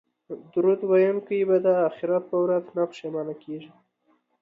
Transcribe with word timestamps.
درود 0.53 0.81
ویونکی 0.91 1.39
به 1.49 1.57
د 1.65 1.67
اخرت 1.89 2.23
په 2.31 2.37
ورځ 2.43 2.65
نه 2.77 2.83
پښیمانه 2.89 3.33
کیږي 3.43 3.71